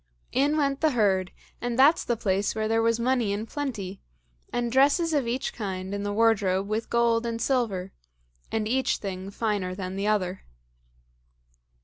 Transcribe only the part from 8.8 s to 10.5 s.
thing finer than the other.